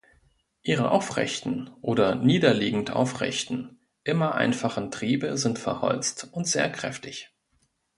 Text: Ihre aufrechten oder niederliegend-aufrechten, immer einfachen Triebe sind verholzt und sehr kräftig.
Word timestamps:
Ihre 0.63 0.89
aufrechten 0.89 1.69
oder 1.81 2.15
niederliegend-aufrechten, 2.15 3.79
immer 4.03 4.33
einfachen 4.33 4.89
Triebe 4.89 5.37
sind 5.37 5.59
verholzt 5.59 6.27
und 6.31 6.47
sehr 6.47 6.71
kräftig. 6.71 7.29